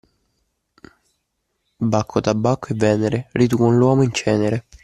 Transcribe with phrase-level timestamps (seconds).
[1.79, 4.65] Bacco, Tabacco e Venere, riducon l'uomo in cenere.